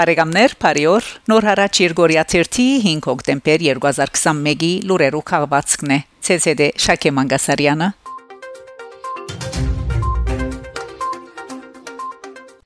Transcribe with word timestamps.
Բարեկամներ, 0.00 0.52
բարիօր։ 0.62 1.06
Նոր 1.28 1.44
հարաճ 1.44 1.78
Երգորիա 1.82 2.22
5 2.32 3.08
հոկտեմբեր 3.10 3.64
2021-ի 3.66 4.70
լուրերու 4.88 5.20
քաղվածքն 5.28 5.92
է։ 5.92 5.98
ՑՍԴ 6.30 6.68
Շակե 6.80 7.10
Մանգասարյանը 7.18 7.88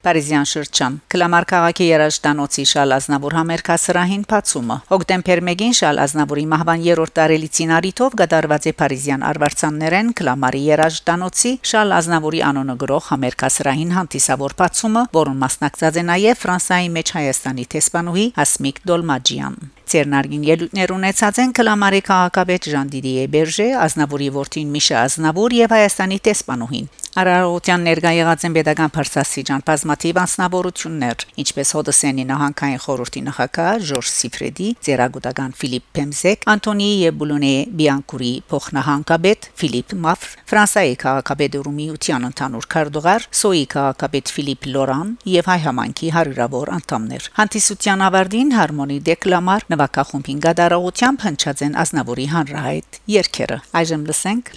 Պարիզյան 0.04 0.48
շրջան 0.50 0.96
Կլամար 1.14 1.46
քաղաքի 1.50 1.86
երաժշտանոցի 1.88 2.64
Շալ 2.70 2.94
Ազնավուր 2.96 3.36
համերգասրահին 3.38 4.24
բացումը 4.30 4.76
հոկտեմբեր 4.90 5.42
1-ին 5.54 5.76
Շալ 5.80 6.00
Ազնավուրի 6.04 6.44
մահվան 6.54 6.84
երրորդ 6.88 7.14
տարելիցին 7.18 7.74
արիթով 7.78 8.16
գդարված 8.20 8.68
է 8.68 8.74
Պարիզյան 8.84 9.24
արվարձաններեն 9.30 10.12
Կլամարի 10.20 10.62
երաժշտանոցի 10.68 11.52
Շալ 11.72 11.96
Ազնավուրի 12.00 12.44
անոնը 12.50 12.76
գրող 12.84 13.08
համերգասրահին 13.14 13.94
հանդիսավոր 13.98 14.56
բացումը, 14.60 15.06
որոնց 15.18 15.40
մասնակցած 15.44 16.00
է 16.00 16.06
նաև 16.12 16.44
Ֆրանսիայի 16.44 16.92
մեջ 16.98 17.14
Հայաստանի 17.18 17.64
տեսփանուհի 17.74 18.26
Հասմիկ 18.38 18.84
Դոլմաջյան 18.92 19.58
Ցերնարգին 19.92 20.44
ելույթներ 20.48 20.94
ունեցած 20.96 21.40
են 21.44 21.54
Կլամարի 21.60 22.02
քաղաքապետ 22.08 22.68
Ժան-Դիդիե 22.74 23.24
Բերժե, 23.36 23.70
Ազնավուրի 23.84 24.28
որդին 24.40 24.74
Միշա 24.74 25.00
Ազնավուր 25.04 25.56
եւ 25.60 25.74
Հայաստանի 25.78 26.20
տեսփանուհին 26.28 26.92
Արարողության 27.14 27.84
ներկա 27.86 28.10
եղած 28.10 28.44
են 28.48 28.54
pedagogan 28.56 28.90
Փարսասիջան 28.90 29.60
բազմաթիվ 29.68 30.16
անձնավորություններ, 30.18 31.24
ինչպես 31.38 31.68
Հոդսենի 31.76 32.24
նահանգային 32.26 32.80
խորհրդի 32.82 33.20
նախագահ 33.26 33.84
Ժորժ 33.90 34.08
Սիֆրեդի, 34.10 34.66
Ձերագուտական 34.82 35.54
Ֆիլիպ 35.60 35.86
Պեմզեկ, 35.94 36.46
Անտոնի 36.50 36.88
եւ 37.04 37.14
Բուլոնե 37.20 37.52
Բիանկուրի 37.78 38.32
փոխնահանգապետ 38.50 39.48
Ֆիլիպ 39.62 39.94
Մաֆ, 40.02 40.26
Ֆրանսիայի 40.50 40.98
քաղաքապետ 41.04 41.58
Ռումիության 41.68 42.26
ընդհանուր 42.34 42.66
քարտուղար 42.74 43.28
Սոյի 43.44 43.64
քաղաքապետ 43.78 44.34
Ֆիլիպ 44.34 44.68
Լորան 44.74 45.14
եւ 45.38 45.52
հայ 45.54 45.58
համանքի 45.70 46.10
հարյուրավոր 46.18 46.74
անդամներ։ 46.74 47.30
Հանդիսության 47.38 48.04
ավարտին 48.10 48.52
հարմոնի 48.58 48.98
դեկլամար 49.14 49.68
նվագախումբին 49.74 50.42
գդարողությամբ 50.48 51.24
հնչած 51.28 51.64
են 51.68 51.78
Ազնավուրի 51.84 52.28
հանրահայտ 52.34 53.00
երգերը։ 53.18 53.58
Այժմ 53.82 54.06
լսենք 54.10 54.54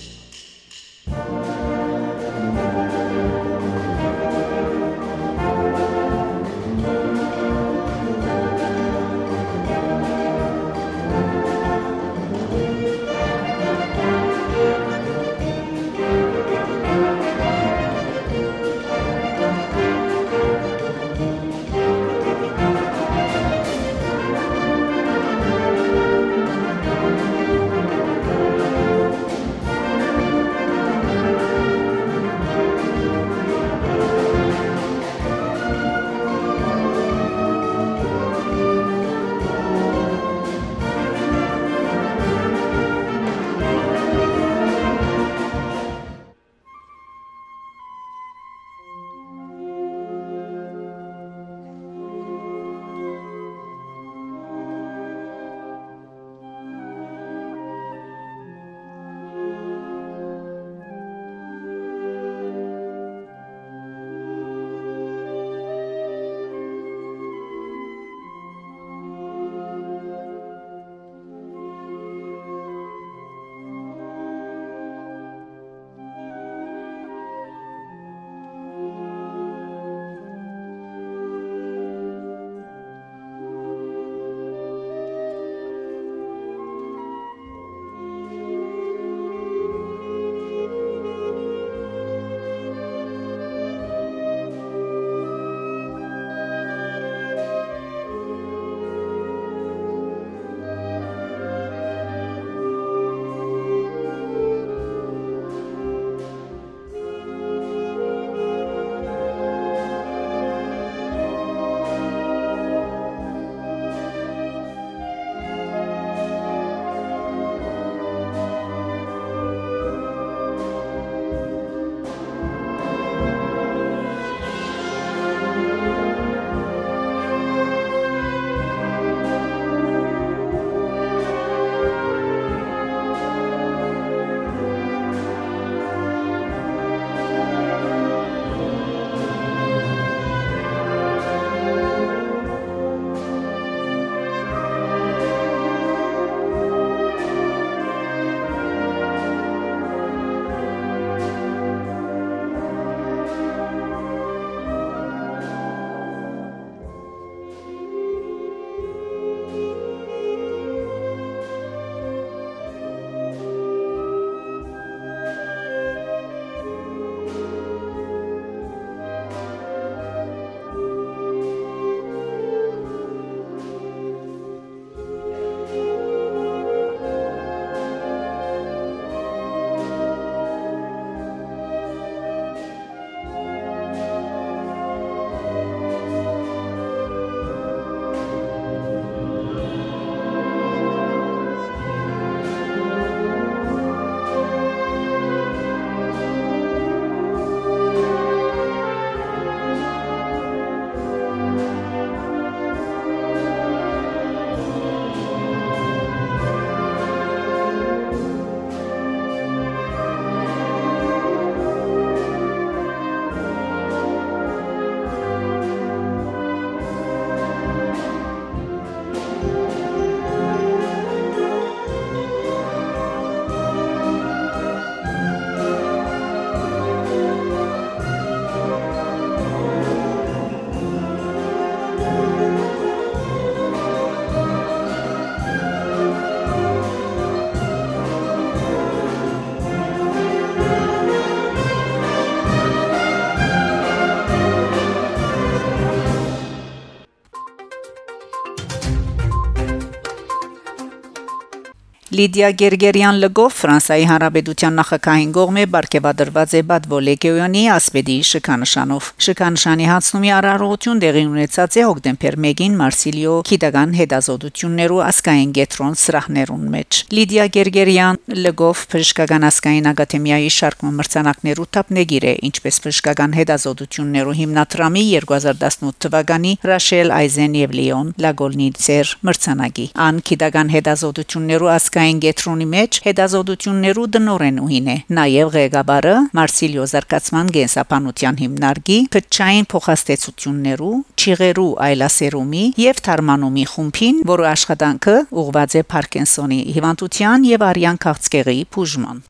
Լիդիա 252.18 252.48
Գերգերյան 252.58 253.18
լգով 253.22 253.52
Ֆրանսայի 253.54 254.06
Հանրապետության 254.10 254.78
նախագահային 254.80 255.32
գողմե 255.36 255.64
բարգեւադրված 255.74 256.54
է 256.58 256.62
Բադվո 256.70 257.00
լեգեոնի 257.08 257.62
ասպետի 257.74 258.16
շքանշանով։ 258.30 259.10
Շքանշանի 259.26 259.90
հացնումի 259.92 260.32
արարողություն 260.38 261.02
դեղի 261.04 261.24
ունեցած 261.28 261.78
է 261.78 261.84
հոկտեմբեր 261.88 262.38
1-ին 262.48 262.78
Մարսիլիո 262.80 263.36
Քիդագան 263.50 263.94
հետազոտություններու 264.00 265.02
ասկային 265.08 265.52
գետրոն 265.58 265.98
սրահներուն 266.08 266.64
մեջ։ 266.78 267.02
Լիդիա 267.18 267.46
Գերգերյան 267.58 268.20
լգով 268.48 268.82
Փրկական 268.96 269.48
ասկային 269.52 269.92
ակադեմիայի 269.94 270.50
շարք 270.58 270.88
մրցանակներու 270.98 271.68
թափնեգիր 271.78 272.28
է, 272.32 272.34
ինչպես 272.48 272.82
Փրկական 272.88 273.38
հետազոտություններու 273.38 274.38
հիմնադրամի 274.42 275.06
2018 275.28 276.02
թվականի 276.08 276.56
Ռաշել 276.72 277.16
Այզեն 277.18 277.62
եւ 277.62 277.78
Լեոն 277.78 278.12
Լագոլնիցեր 278.26 279.16
մրցանակի։ 279.28 279.88
Ան 280.08 280.26
Քիդագան 280.32 280.76
հետազոտություններու 280.78 281.74
ասկ 281.78 281.98
Մոսկվային 282.08 282.20
գետրոնի 282.24 282.66
մեջ 282.72 282.98
հետազոտություններու 283.04 284.04
դնորենուհին 284.16 284.86
է 284.88 284.96
նաև 285.18 285.50
ղեկավարը 285.56 286.14
Մարսիլիո 286.40 286.86
զարգացման 286.92 287.50
գենսապանության 287.58 288.40
հիմնարկի 288.44 289.00
քչային 289.16 289.68
փոխաստեցություններու 289.74 290.94
ճիղերու 291.24 291.70
այլասերումի 291.88 292.64
եւ 292.88 293.02
թարմանումի 293.08 293.66
խումբին, 293.74 294.22
որը 294.32 294.48
աշխատանքը 294.54 295.18
ուղղված 295.44 295.76
է 295.76 295.84
Փարքինսոնի 295.92 296.62
հիվանդության 296.78 297.50
եւ 297.52 297.68
արյան 297.72 298.00
քաղցկեղի 298.08 298.62
բուժման 298.78 299.22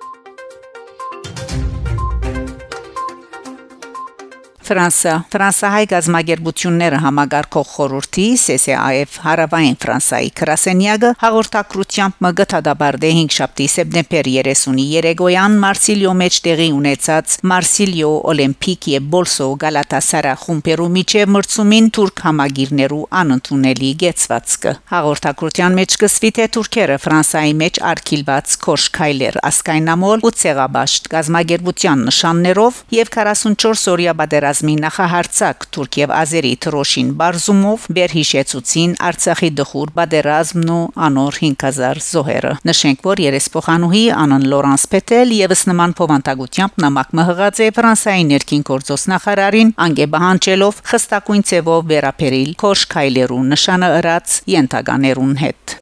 Ֆրանսա 4.67 5.11
Ֆրանսահայ 5.31 5.85
գազագերբությունները 5.91 6.97
համագարկող 6.99 7.67
խորհրդի 7.71 8.23
CCAF 8.41 9.13
հարավային 9.23 9.77
Ֆրանսայի 9.79 10.31
Կրասենիագը 10.39 11.11
հաղորդակցությամբ 11.21 12.17
մգտադաբարդե 12.25 13.11
5 13.17 13.37
շաբթի 13.37 13.67
սեպտեմբեր 13.73 14.29
30-ի 14.33 14.85
Երեգոյան 14.97 15.55
Մարսիլիո 15.61 16.15
մեջ 16.21 16.39
տեղի 16.47 16.67
ունեցած 16.79 17.37
Մարսիլիո 17.51 18.11
Օլիմպիկ 18.33 18.89
եւ 18.91 19.07
Բոլսո 19.15 19.47
Գալատասարա 19.63 20.33
խումբերու 20.43 20.89
միջև 20.97 21.31
մրցումին 21.37 21.89
турք 21.95 22.25
համագիրներու 22.27 23.01
անընդունելի 23.23 23.93
գեցվածքը 24.03 24.75
հաղորդակցության 24.91 25.79
մեջ 25.79 25.97
կսվի 26.03 26.33
թե 26.41 26.49
турքերը 26.57 26.99
Ֆրանսայի 27.07 27.55
մեջ 27.63 27.81
արկիլված 27.93 28.59
կոշկայլեր 28.67 29.39
ասկայնամոլ 29.47 30.27
ու 30.27 30.35
ցեղաբաշտ 30.43 31.11
գազագերբության 31.15 32.05
նշաններով 32.11 32.83
եւ 32.97 33.15
44 33.15 33.87
օրյա 33.95 34.17
բادرած 34.17 34.56
պատերազմի 34.57 34.75
նախահարցակ 34.81 35.65
Թուրք 35.75 35.97
եւ 36.01 36.11
Ազերի 36.17 36.51
թրոշին 36.65 37.09
բարձումով 37.19 37.83
բերհիշեցուցին 37.97 38.95
Արցախի 39.07 39.49
դխուր 39.59 39.91
պատերազմն 39.97 40.71
ու 40.73 40.79
անոր 41.07 41.37
5000 41.41 42.01
զոհերը 42.07 42.53
նշենք 42.69 43.05
որ 43.07 43.21
երեսփոխանուհի 43.27 44.03
Անան 44.17 44.47
Լորանս 44.53 44.85
Պետել 44.93 45.33
եւս 45.37 45.61
նման 45.71 45.95
փոխանցագությամբ 46.01 46.81
նամակ 46.85 47.13
մհղած 47.21 47.61
է 47.67 47.71
Ֆրանսիայի 47.77 48.29
ներքին 48.33 48.63
գործոս 48.71 49.07
նախարարին 49.13 49.73
անգե 49.87 50.07
բանջելով 50.17 50.81
խստակույն 50.93 51.45
ցևով 51.51 51.91
վերապերիլ 51.93 52.55
Քոշ 52.63 52.87
Քայլերու 52.95 53.43
նշանը 53.53 53.91
ըրած 54.01 54.39
յենթականերուն 54.55 55.37
հետ 55.43 55.77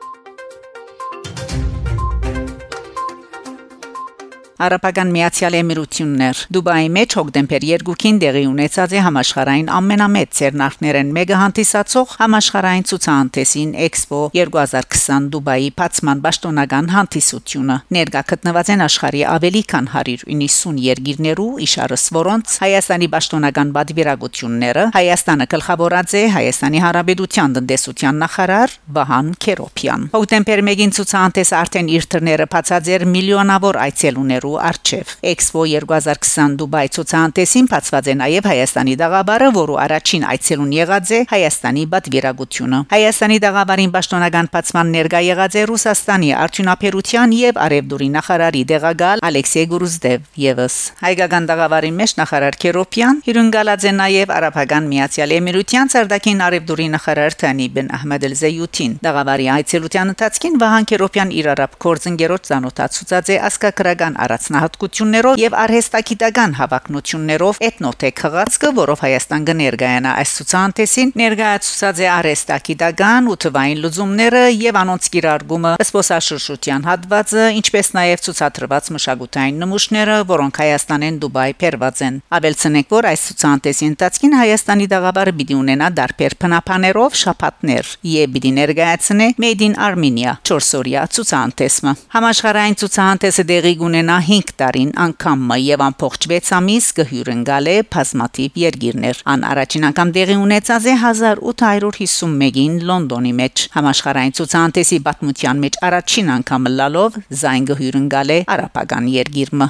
Արաբական 4.55 5.09
Միացյալ 5.11 5.55
Էմիրություններ. 5.59 6.41
Դուբայի 6.55 6.85
մեջ 6.95 7.13
հոկտեմբեր 7.19 7.63
2-ին 7.83 8.19
դեղի 8.21 8.43
ունեցած 8.47 8.93
է 8.95 8.99
համաշխարհային 9.03 9.71
ամենամեծ 9.75 10.29
ցերնարքներն 10.37 11.09
մեգա 11.17 11.39
հանդիսացող 11.41 12.13
համաշխարհային 12.21 12.85
ցուցահանդեսին 12.87 13.73
Expo 13.83 14.19
2020 14.31 15.27
Դուբայի 15.33 15.67
բացման 15.75 16.21
պաշտոնական 16.23 16.87
հանդիսությունը։ 16.95 17.75
Ներկա 17.99 18.21
գտնված 18.31 18.71
են 18.71 18.85
աշխարհի 18.85 19.25
ավելի 19.35 19.63
քան 19.75 19.91
190 19.91 20.79
երկիրներու 20.85 21.49
իշարս 21.67 22.07
որոնց 22.15 22.55
Հայաստանի 22.63 23.11
պաշտոնական 23.11 23.75
բադվիրագությունները 23.75 24.87
Հայաստանը 24.95 25.49
գլխավորած 25.51 26.15
է 26.15 26.23
Հայաստանի 26.39 26.83
Հանրապետության 26.85 27.59
տնտեսության 27.59 28.23
նախարար 28.23 28.79
Վահան 28.95 29.35
Քերոփյան։ 29.43 30.09
Հոկտեմբեր 30.15 30.65
1-ին 30.71 30.95
ցուցահանդեսը 30.95 31.55
արդեն 31.59 31.93
իր 31.99 32.09
դռները 32.15 32.49
բացած 32.55 32.91
էր 32.95 33.07
միլիոնավոր 33.15 33.83
այցելուներ 33.85 34.44
կատարելու 34.45 34.59
արժեվ։ 34.69 35.07
Expo 35.25 35.65
2020 35.65 36.55
Դուբայ 36.59 36.85
ցուցահանդեսին 36.95 37.67
բացված 37.71 38.05
է 38.05 38.15
նաև 38.21 38.47
Հայաստանի 38.49 38.95
դաղաբարը, 39.01 39.49
որը 39.55 39.75
առաջին 39.85 40.23
այցելուն 40.31 40.71
եղած 40.75 41.11
է 41.15 41.19
Հայաստանի 41.31 41.83
պատվիրակությունը։ 41.93 42.79
Հայաստանի 42.93 43.37
դաղաբարին 43.45 43.93
պաշտոնական 43.95 44.49
բացման 44.55 44.91
ներկա 44.95 45.21
եղած 45.25 45.55
է 45.55 45.63
Ռուսաստանի 45.69 46.29
արդյունաբերության 46.45 47.35
եւ 47.35 47.59
արևդուրի 47.65 48.09
նախարարի 48.15 48.63
դեղագալ 48.71 49.23
Ալեքսեյ 49.25 49.65
Գրուզդև 49.73 50.29
եւս։ 50.45 50.75
Հայկական 51.05 51.49
դաղաբարի 51.49 51.91
մեջ 51.95 52.11
նախարար 52.21 52.59
Քերոպյան 52.65 53.21
հյուրընկալած 53.25 53.85
է 53.85 53.93
նաև 53.95 54.33
Արաբական 54.35 54.89
Միացյալ 54.91 55.35
Էմիրության 55.35 55.91
ցարդակին 55.95 56.43
արևդուրի 56.45 56.87
նախարար 56.95 57.37
Թանի 57.45 57.67
Բեն 57.75 57.91
Ահմեդելզեյութին։ 57.95 58.95
Դաղաբարի 59.05 59.47
այցելության 59.55 60.13
ընթացքին 60.15 60.59
Վահան 60.65 60.89
Քերոպյան 60.91 61.33
իր 61.35 61.49
արաբ 61.55 61.77
գործընկերոջ 61.85 62.49
ցանոթացուցած 62.49 63.31
է 63.35 63.37
ասկակրական 63.49 64.17
առանձնահատկություններով 64.35 65.39
եւ 65.39 65.55
արհեստագիտական 65.63 66.53
հավակնություններով 66.59 67.59
էթնոթեք 67.65 68.21
խղացքը, 68.25 68.69
որով 68.79 69.03
Հայաստան 69.05 69.45
կներկայանա 69.49 70.11
այս 70.21 70.31
ցուցանտեսին, 70.39 71.13
ներկայացուցած 71.21 72.01
է 72.05 72.07
արհեստագիտական 72.15 73.29
ու 73.31 73.37
թվային 73.45 73.81
լուծումները 73.85 74.43
եւ 74.55 74.79
անոնց 74.81 75.09
կիրառումը 75.15 75.71
սպոսաշրջության 75.85 76.85
հատվածը, 76.89 77.45
ինչպես 77.59 77.91
նաեւ 77.95 78.23
ցուցադրված 78.25 78.89
մշակութային 78.95 79.59
նմուշները, 79.65 80.17
որոնք 80.35 80.59
Հայաստանեն 80.65 81.19
Դուբայ 81.25 81.49
փերված 81.61 82.03
են։ 82.05 82.19
Ավելցնենք, 82.35 82.89
որ 82.95 83.09
այս 83.11 83.25
ցուցանտեսի 83.29 83.85
ընթացքին 83.91 84.35
Հայաստանի 84.35 84.87
դաղաբարը 84.95 85.35
պիտի 85.39 85.55
ունենա 85.61 85.89
դարբեր 85.95 86.37
փնապաներով 86.45 87.17
շապատներ 87.21 87.91
եւ 88.15 88.35
պիտի 88.35 88.51
ներկայացնե 88.59 89.27
Made 89.45 89.65
in 89.65 89.75
Armenia 89.75 90.35
4 90.45 90.79
օրյա 90.79 91.05
ցուցանտեսը։ 91.15 91.95
Համաշխարհային 92.15 92.77
ցուցանտեսը 92.81 93.45
դեղի 93.51 93.73
կունենա 93.81 94.17
5 94.25 94.51
տարին 94.59 94.91
անգամը 95.05 95.57
եւ 95.61 95.83
ամբողջ 95.85 96.27
6 96.31 96.51
ամիս 96.57 96.87
կհյուրընկալ 96.99 97.69
է 97.71 97.77
բազմաթիվ 97.95 98.59
երկիրներ։ 98.63 99.21
Ան 99.33 99.47
առաջին 99.51 99.87
անգամ 99.89 100.13
դեղի 100.17 100.37
ունեցած 100.45 100.89
է 100.91 100.95
1851-ին 101.05 102.77
Լոնդոնի 102.91 103.33
մեջ 103.41 103.65
համաշխարհային 103.79 104.37
ցուցանտեսի 104.41 105.01
պատմության 105.09 105.65
մեջ 105.65 105.81
առաջին 105.89 106.31
անգամ 106.41 106.71
լալով 106.81 107.19
զայն 107.45 107.67
կհյուրընկալ 107.73 108.29
է 108.35 108.39
արաբական 108.55 109.11
երկիրը։ 109.15 109.69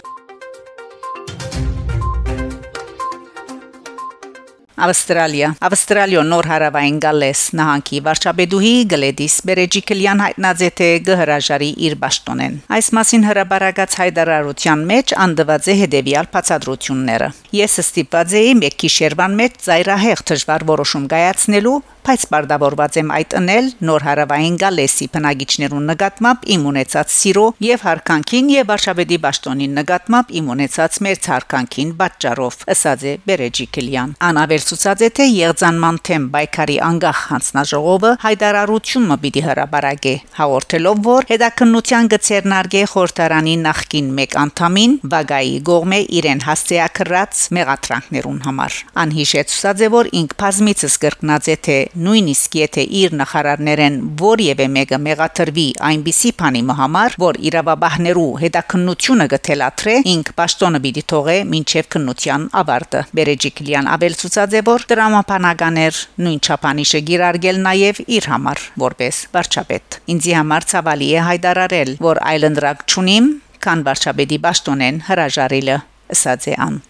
Ավստրալիա 4.75 5.49
Ավստրալիո 5.63 6.21
նոր 6.27 6.47
հարավային 6.51 6.95
գալես 7.05 7.41
նահանգի 7.55 7.99
վարչապետուհի 8.07 8.71
Գլեդիս 8.91 9.35
Բերեջիկլյան 9.47 10.23
հայտնած 10.25 10.63
է 10.67 10.69
թե 10.79 10.89
գհրաժարի 11.07 11.69
իր 11.87 11.95
ճշտոնեն 12.03 12.57
այս 12.75 12.91
մասին 12.99 13.25
հրաբարակած 13.29 13.97
հայտարարության 14.01 14.85
մեջ 14.91 15.15
անդված 15.25 15.71
է 15.71 15.77
հետևյալ 15.79 16.29
բացատրությունները 16.35 17.29
ես 17.55 17.79
ստիպված 17.85 18.37
էի 18.43 18.53
մեկ 18.65 18.79
գիշերվան 18.83 19.39
մեջ 19.39 19.59
ծայրահեղ 19.65 20.25
դժվար 20.35 20.67
որոշում 20.75 21.09
կայացնելու 21.15 21.77
բայց 22.05 22.27
բարդավորված 22.35 22.99
եմ 23.01 23.15
այդ 23.19 23.37
ընել 23.41 23.71
նոր 23.89 24.07
հարավային 24.09 24.59
գալեսի 24.65 25.09
բնագիչներուն 25.15 25.89
նկատմամբ 25.93 26.49
իմ 26.55 26.67
ունեցած 26.73 27.15
սիրո 27.19 27.45
եւ 27.65 27.85
հարկանքին 27.85 28.51
եւ 28.55 28.69
Վարշավեդի 28.73 29.17
ճշտոնին 29.35 29.73
նկատմամբ 29.77 30.29
իմ 30.39 30.47
ունեցած 30.53 30.97
մեր 31.05 31.17
հարկանքին 31.25 31.89
պատճառով 31.99 32.55
ըսած 32.73 33.01
է 33.05 33.13
Բերեջիկլյան 33.29 34.13
անավեր 34.27 34.63
ցուցած 34.69 35.01
է 35.05 35.09
թե 35.17 35.25
եղձանման 35.35 35.97
թեմ 36.07 36.27
բայկարի 36.35 36.77
անգախ 36.85 37.19
հանձնաժողովը 37.31 38.11
հայտարարությունը 38.25 39.17
պիտի 39.25 39.43
հրաբարագե 39.45 40.13
հաղորդելով 40.39 41.01
որ 41.05 41.27
հետաքննության 41.31 42.09
գծերնարգե 42.15 42.83
խորհրդարանի 42.95 43.55
նախկին 43.65 44.09
մեկ 44.19 44.37
անդամին 44.45 44.95
վագայի 45.15 45.55
գողմե 45.69 45.99
իրեն 46.19 46.43
հասցեակրած 46.45 47.43
մեղատրանքներուն 47.59 48.39
համար 48.45 48.79
անհիշեցուցած 49.05 49.85
է 49.85 49.91
որ 49.95 50.11
ինք 50.21 50.37
բազմիցս 50.45 50.99
կրկնած 51.05 51.51
է 51.55 51.57
թե 51.65 51.79
նույնիսկ 51.95 52.55
եթե 52.59 52.83
իր 52.99 53.15
նախարարներեն 53.19 53.97
որևէ 54.19 54.67
մեկը 54.75 54.99
մեղաթրվի 55.05 55.65
այնպիսի 55.89 56.31
բանի 56.41 56.63
համար, 56.79 57.15
որ 57.23 57.39
իրավաբահներու 57.49 58.31
հետաքննությունը 58.41 59.27
գտելաթրե, 59.33 59.95
ինք 60.15 60.31
պաշտոնը 60.39 60.81
պիտի 60.85 61.03
թողե 61.11 61.37
մինչև 61.51 61.89
քննության 61.95 62.47
ավարտը։ 62.61 63.03
Բերեջիկլյան 63.19 63.89
ավել 63.95 64.17
ցուցած 64.21 64.57
է 64.59 64.63
որ 64.71 64.87
դրամապանականեր 64.91 66.01
նույն 66.25 66.41
չափանիշը 66.45 67.01
գիրարգել 67.11 67.61
նաև 67.69 68.01
իր 68.17 68.29
համար 68.33 68.65
որպես 68.85 69.21
վարչապետ։ 69.35 69.99
Ինձի 70.15 70.35
համար 70.39 70.67
ցավալի 70.73 71.09
է 71.15 71.23
հայտարարել, 71.29 71.95
որ 72.09 72.23
այլընտրակ 72.33 72.83
չունիմ, 72.89 73.31
քան 73.65 73.87
վարչապետի 73.87 74.43
պաշտոնեն 74.47 75.01
հրաժարելը, 75.09 75.79
ըսած 76.15 76.51
է 76.51 76.59
ան։ 76.67 76.83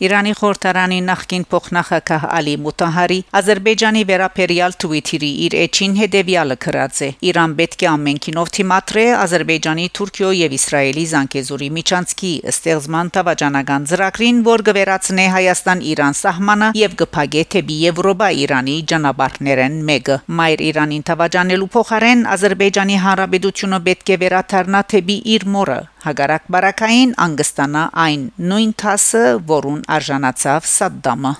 Իրանի 0.00 0.30
խորհրդարանի 0.38 0.98
նախկին 1.04 1.42
փոխնախագահ 1.52 2.22
Ալի 2.36 2.52
Մուտահարի 2.64 3.18
Ադրբեջանի 3.40 4.04
վերապերյալ 4.10 4.76
Twitter-ի 4.84 5.28
իր 5.46 5.56
էջին 5.60 5.96
հետևյալը 6.00 6.56
գրած 6.64 7.00
է. 7.04 7.08
Իրան 7.30 7.56
պետք 7.58 7.84
է 7.84 7.88
ամենքինով 7.90 8.52
թիմատրե 8.56 9.04
Ադրբեջանի, 9.24 9.84
Թուրքիո 10.00 10.30
եւ 10.40 10.56
Իսրայելի 10.56 11.04
զանկեզուրի 11.12 11.68
միջանցքի 11.76 12.32
ստեղծման 12.54 13.12
տավաճանական 13.20 13.86
ծրագրին, 13.92 14.40
որ 14.48 14.64
գվերացնե 14.70 15.28
Հայաստան-Իրան 15.36 16.18
սահմանը 16.24 16.72
եւ 16.80 16.96
գփագե 17.04 17.44
թեպի 17.52 17.78
Եվրոպա 17.84 18.30
Իրանի 18.40 18.78
ճանապարհներեն 18.94 19.78
մեկը։ 19.92 20.20
Մայր 20.40 20.64
Իրանին 20.70 21.06
տավաճանելու 21.12 21.70
փոխարեն 21.76 22.26
Ադրբեջանի 22.40 23.00
հանրապետությունը 23.04 23.84
պետք 23.90 24.16
է 24.16 24.20
վերաթարնա 24.24 24.84
թեպի 24.94 25.20
իր 25.36 25.48
մորը 25.60 25.80
հագարակ 26.06 26.50
բարակային 26.54 27.14
անգստանա 27.28 27.84
այն 28.08 28.26
նույն 28.50 28.74
թասը, 28.80 29.24
որուն 29.54 29.80
արժանացավ 29.96 30.68
Սադդամը։ 30.74 31.32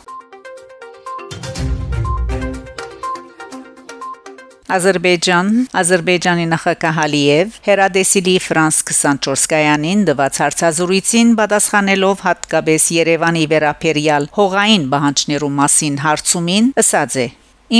Ադրբեջան 4.70 5.48
Ադրբեջանի 5.80 6.44
նախագահ 6.52 6.98
Ալիև 7.04 7.56
հերադեսիլի 7.64 8.34
Ֆրանս 8.44 8.78
24 8.90 9.48
կայանին 9.50 10.04
դված 10.10 10.38
հարցազրույցին 10.44 11.34
պատասխանելով 11.40 12.24
հատկապես 12.28 12.86
Երևանի 13.00 13.44
վերապերյալ 13.50 14.30
հողային 14.38 14.88
բանջներու 14.94 15.52
մասին 15.58 16.00
հարցումին 16.06 16.72
ասաց 16.86 17.20
է. 17.26 17.28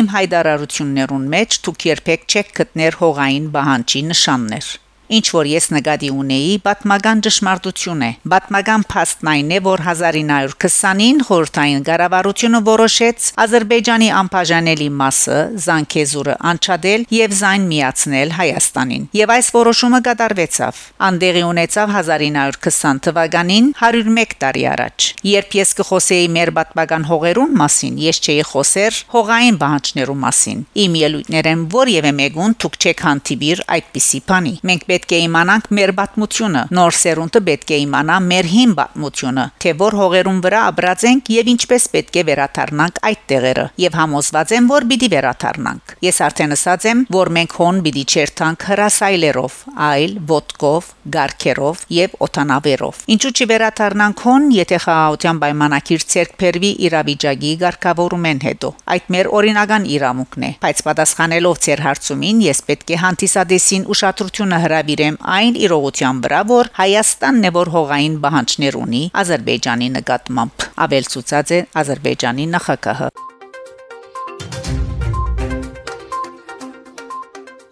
Իմ 0.01 0.13
հայդարարություններուն 0.19 1.33
մեջ 1.39 1.63
դուք 1.67 1.91
երբեք 1.95 2.31
չեք 2.31 2.55
գտներ 2.59 3.03
հողային 3.07 3.51
բանջի 3.55 4.07
նշաններ 4.11 4.77
Ինչ 5.11 5.27
որ 5.35 5.49
ես 5.51 5.65
նկատի 5.75 6.09
ունեի, 6.15 6.51
պատմական 6.63 7.21
ճշմարտություն 7.27 8.03
է։ 8.07 8.11
Պատմական 8.31 8.83
փաստն 8.93 9.31
այն 9.31 9.49
է, 9.51 9.57
որ 9.65 9.81
1920-ին 9.83 11.17
խորհրդային 11.27 11.83
կառավարությունը 11.89 12.61
որոշեց 12.69 13.27
Ադրբեջանի 13.45 14.11
անբաժանելի 14.21 14.87
մասը 15.01 15.39
Զանգեզուրը 15.65 16.37
անչադել 16.51 17.07
եւ 17.17 17.35
զայն 17.41 17.67
միացնել 17.73 18.35
Հայաստանին։ 18.39 19.09
Եվ 19.19 19.33
այս 19.35 19.51
որոշումը 19.57 20.01
կատարվեցավ։ 20.07 20.85
Անդեղի 21.11 21.43
ունեցավ 21.51 21.95
1920 21.97 23.03
թվականին 23.11 23.73
101 23.83 24.39
տարի 24.47 24.65
առաջ։ 24.71 25.09
Երբ 25.31 25.59
ես 25.59 25.75
կխոսեի 25.81 26.31
մեր 26.39 26.55
պատմական 26.61 27.09
հողերուն 27.11 27.59
մասին, 27.65 27.99
ես 28.07 28.23
չէի 28.23 28.47
խոսեր 28.51 29.03
հողային 29.17 29.61
բանջներու 29.65 30.19
մասին։ 30.23 30.65
Իմ 30.87 30.97
ելույթներեն 31.01 31.67
որևէ 31.75 32.15
մեկուն 32.21 32.57
դուք 32.63 32.79
չեք 32.81 33.05
հանդիպիր 33.11 33.63
այդպիսի 33.81 34.21
բանի։ 34.31 34.55
Մենք 34.71 34.89
պետք 35.01 35.13
է 35.17 35.19
իմանանք 35.25 35.69
մեր 35.77 35.91
պատմությունը։ 35.97 36.63
Նոր 36.77 36.95
սերունդը 37.01 37.41
պետք 37.47 37.71
է 37.73 37.77
իմանա 37.81 38.17
մեր 38.27 38.47
հին 38.51 38.73
պատմությունը, 38.77 39.45
թե 39.65 39.71
որ 39.81 39.95
հողերուն 40.01 40.41
վրա 40.45 40.61
ապրածենք 40.71 41.31
եւ 41.33 41.51
ինչպես 41.55 41.87
պետք 41.95 42.19
է 42.21 42.25
վերաթարնանք 42.29 43.01
այդ 43.11 43.23
տեղերը։ 43.31 43.65
Եվ 43.81 43.97
համոզված 44.01 44.53
եմ, 44.61 44.69
որ 44.71 44.87
պիտի 44.91 45.09
վերաթարնանք։ 45.15 45.95
Ես 46.05 46.21
արդեն 46.27 46.55
ասած 46.57 46.87
եմ, 46.91 47.01
որ 47.17 47.31
մենք 47.41 47.57
հոն 47.61 47.81
պիտի 47.87 48.05
չերթանք 48.11 48.67
հրասայլերով, 48.71 49.57
այլ 49.89 50.15
ոդկով, 50.31 50.91
գարքերով 51.17 51.85
եւ 51.97 52.17
օտանավերով։ 52.29 53.01
Ինչու՞ 53.15 53.33
չվերաթարնանք 53.41 54.25
հոն, 54.27 54.49
եթե 54.61 54.81
խաղաղության 54.85 55.41
պայմանակիր 55.41 56.07
ցերկ 56.11 56.37
փերվի 56.41 56.73
իրավիճակի 56.91 57.53
ղեկավարումեն 57.65 58.43
հետո։ 58.51 58.73
Այդ 58.91 59.11
մեր 59.15 59.31
օրինական 59.41 59.89
իրավունքն 59.97 60.47
է, 60.51 60.53
բայց 60.61 60.85
պատասխանելով 60.91 61.61
ցեր 61.65 61.85
հարցումին 61.87 62.45
ես 62.51 62.63
պետք 62.71 62.91
է 62.91 63.01
հանդիսադեսին 63.01 63.87
ուշադրությունը 63.95 64.59
հրավիրեմ 64.65 64.90
հրավիրեմ 64.91 65.17
այն 65.23 65.55
իրողության 65.61 66.21
վրա, 66.25 66.41
որ 66.51 66.69
Հայաստանն 66.75 67.47
է 67.47 67.51
որ 67.55 67.69
հողային 67.75 68.15
բանջներ 68.25 68.75
ունի 68.81 69.03
Ադրբեջանի 69.23 69.89
նկատմամբ։ 69.97 70.65
Ավելցուցած 70.85 71.53
է 71.55 71.59
Ադրբեջանի 71.81 72.47
նախագահը։ 72.55 73.11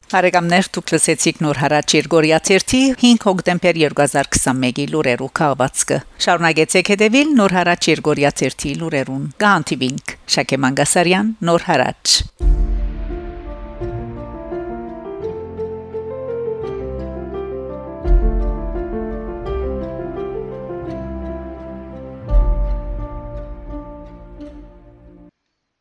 Հարեկամներ 0.08 0.68
դուք 0.72 0.92
լսեցիք 0.94 1.40
նոր 1.44 1.58
հարաճ 1.62 1.94
Երգորիա 1.98 2.38
5 2.48 3.26
հոկտեմբեր 3.28 3.80
2021-ի 3.82 4.86
լուրերու 4.94 5.30
քաղվածքը։ 5.42 5.98
Շարունակեցեք 6.24 6.92
հետևել 6.94 7.34
նոր 7.42 7.56
հարաճ 7.58 7.90
Երգորիա 7.92 8.34
3 8.40 8.76
լուրերուն։ 8.80 9.24
Գանտիվինք 9.44 10.18
Շակե 10.38 10.62
Մանգասարյան 10.64 11.34
նոր 11.50 11.68
հարաճ 11.68 12.47